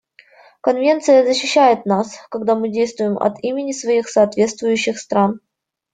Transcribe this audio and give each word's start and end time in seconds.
Конвенция 0.61 1.23
защищает 1.23 1.85
нас, 1.85 2.25
когда 2.31 2.55
мы 2.55 2.69
действуем 2.69 3.19
от 3.19 3.37
имени 3.43 3.71
своих 3.71 4.09
соответствующих 4.09 4.97
стран. 4.97 5.41